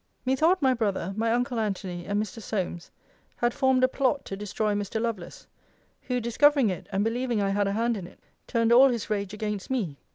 [0.25, 2.41] 'Methought my brother, my uncle Antony, and Mr.
[2.41, 2.89] Solmes,
[3.35, 4.99] had formed a plot to destroy Mr.
[4.99, 5.45] Lovelace;
[6.07, 8.17] who discovering it, and believing I had a hand in it,
[8.47, 9.97] turned all his rage against me.